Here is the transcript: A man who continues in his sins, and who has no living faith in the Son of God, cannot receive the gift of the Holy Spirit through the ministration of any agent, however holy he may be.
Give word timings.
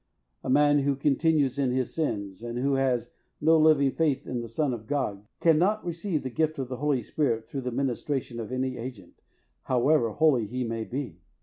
A 0.43 0.49
man 0.49 0.79
who 0.79 0.95
continues 0.95 1.59
in 1.59 1.69
his 1.69 1.93
sins, 1.93 2.41
and 2.41 2.57
who 2.57 2.73
has 2.73 3.11
no 3.39 3.55
living 3.59 3.91
faith 3.91 4.25
in 4.25 4.41
the 4.41 4.47
Son 4.47 4.73
of 4.73 4.87
God, 4.87 5.27
cannot 5.39 5.85
receive 5.85 6.23
the 6.23 6.31
gift 6.31 6.57
of 6.57 6.69
the 6.69 6.77
Holy 6.77 7.03
Spirit 7.03 7.47
through 7.47 7.61
the 7.61 7.71
ministration 7.71 8.39
of 8.39 8.51
any 8.51 8.77
agent, 8.77 9.21
however 9.65 10.09
holy 10.13 10.47
he 10.47 10.63
may 10.63 10.85
be. 10.85 11.21